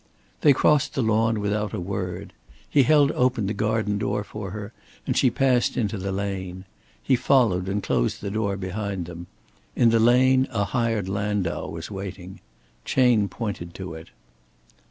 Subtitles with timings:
[0.41, 2.33] They crossed the lawn without a word.
[2.67, 4.73] He held open the garden door for her
[5.05, 6.65] and she passed into the lane.
[7.03, 9.27] He followed and closed the door behind them.
[9.75, 12.39] In the lane a hired landau was waiting.
[12.83, 14.09] Chayne pointed to it.